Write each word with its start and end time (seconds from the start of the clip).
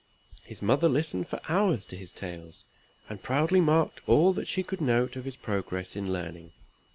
His 0.43 0.63
mother 0.63 0.89
listened 0.89 1.27
for 1.27 1.39
hours 1.47 1.85
to 1.85 1.95
his 1.95 2.11
tales; 2.11 2.63
and 3.07 3.21
proudly 3.21 3.59
marked 3.61 4.01
all 4.07 4.33
that 4.33 4.47
she 4.47 4.63
could 4.63 4.81
note 4.81 5.15
of 5.15 5.25
his 5.25 5.35
progress 5.35 5.95
in 5.95 6.11
learning. 6.11 6.53